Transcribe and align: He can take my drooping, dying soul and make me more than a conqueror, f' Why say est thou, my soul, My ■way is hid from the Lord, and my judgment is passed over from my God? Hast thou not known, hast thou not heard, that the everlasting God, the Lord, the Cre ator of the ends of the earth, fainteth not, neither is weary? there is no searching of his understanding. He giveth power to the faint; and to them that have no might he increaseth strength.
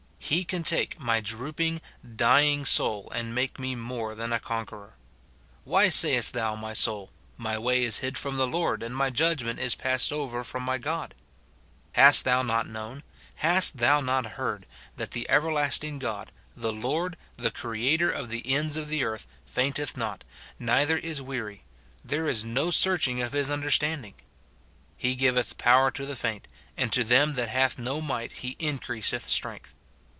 He 0.23 0.45
can 0.45 0.63
take 0.63 0.97
my 0.97 1.19
drooping, 1.19 1.81
dying 2.15 2.63
soul 2.63 3.11
and 3.13 3.35
make 3.35 3.59
me 3.59 3.75
more 3.75 4.15
than 4.15 4.31
a 4.31 4.39
conqueror, 4.39 4.93
f' 4.93 4.95
Why 5.65 5.89
say 5.89 6.15
est 6.15 6.31
thou, 6.33 6.55
my 6.55 6.73
soul, 6.73 7.11
My 7.35 7.55
■way 7.57 7.81
is 7.81 7.97
hid 7.97 8.17
from 8.17 8.37
the 8.37 8.47
Lord, 8.47 8.81
and 8.81 8.95
my 8.95 9.09
judgment 9.09 9.59
is 9.59 9.75
passed 9.75 10.13
over 10.13 10.45
from 10.45 10.63
my 10.63 10.77
God? 10.77 11.15
Hast 11.93 12.23
thou 12.23 12.43
not 12.43 12.65
known, 12.69 13.03
hast 13.37 13.79
thou 13.79 13.99
not 13.99 14.25
heard, 14.37 14.65
that 14.95 15.11
the 15.11 15.29
everlasting 15.29 15.99
God, 15.99 16.31
the 16.55 16.71
Lord, 16.71 17.17
the 17.35 17.51
Cre 17.51 17.75
ator 17.75 18.09
of 18.09 18.29
the 18.29 18.47
ends 18.55 18.77
of 18.77 18.87
the 18.87 19.03
earth, 19.03 19.27
fainteth 19.45 19.97
not, 19.97 20.23
neither 20.57 20.95
is 20.97 21.21
weary? 21.21 21.63
there 22.05 22.29
is 22.29 22.45
no 22.45 22.71
searching 22.71 23.21
of 23.21 23.33
his 23.33 23.49
understanding. 23.49 24.13
He 24.95 25.15
giveth 25.15 25.57
power 25.57 25.91
to 25.91 26.05
the 26.05 26.15
faint; 26.15 26.47
and 26.77 26.93
to 26.93 27.03
them 27.03 27.33
that 27.33 27.49
have 27.49 27.77
no 27.77 27.99
might 27.99 28.31
he 28.31 28.55
increaseth 28.59 29.27
strength. 29.27 29.75